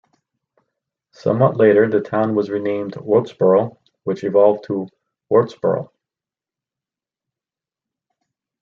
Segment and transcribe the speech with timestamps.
[1.11, 4.87] Somewhat later the town was renamed Wurtsborough, which evolved to
[5.31, 5.91] Wurtsboro.